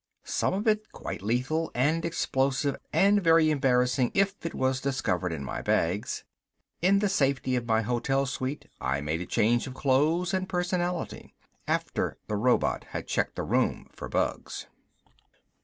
Some 0.25 0.55
of 0.55 0.65
it 0.67 0.91
quite 0.91 1.21
lethal 1.21 1.69
and 1.75 2.03
explosive, 2.03 2.75
and 2.91 3.23
very 3.23 3.51
embarrassing 3.51 4.09
if 4.15 4.33
it 4.43 4.55
was 4.55 4.81
discovered 4.81 5.31
in 5.31 5.43
my 5.43 5.61
bags. 5.61 6.23
In 6.81 6.97
the 6.97 7.07
safety 7.07 7.55
of 7.55 7.67
my 7.67 7.83
hotel 7.83 8.25
suite 8.25 8.67
I 8.81 8.99
made 8.99 9.21
a 9.21 9.27
change 9.27 9.67
of 9.67 9.75
clothes 9.75 10.33
and 10.33 10.49
personality. 10.49 11.35
After 11.67 12.17
the 12.25 12.35
robot 12.35 12.85
had 12.85 13.05
checked 13.05 13.35
the 13.35 13.43
rooms 13.43 13.89
for 13.93 14.09
bugs. 14.09 14.65